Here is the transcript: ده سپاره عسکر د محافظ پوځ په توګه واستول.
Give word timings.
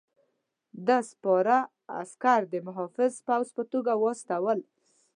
ده 0.87 0.97
سپاره 1.11 1.57
عسکر 2.01 2.41
د 2.53 2.55
محافظ 2.67 3.13
پوځ 3.27 3.45
په 3.57 3.63
توګه 3.71 3.91
واستول. 4.01 4.59